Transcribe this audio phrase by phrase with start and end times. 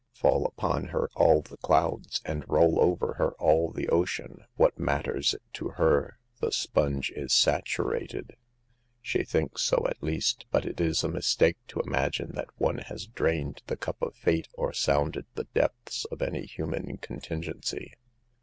[0.15, 2.77] Fall upon her all the clouds, *nd SOCIETY BUYING A SLAVE.
[2.79, 4.45] 219 roll over her all the ocean!
[4.55, 6.17] What matters it to her?
[6.39, 8.35] The sponge is saturated,"
[9.03, 13.05] She thinks so, at least, but it is a mistake to imagine that one has
[13.05, 17.91] drained the cup of fate, or sounded the depths of any human contin gency.